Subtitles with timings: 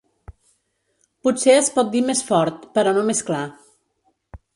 [1.27, 3.43] Potser es pot dir més fort, però no més clar.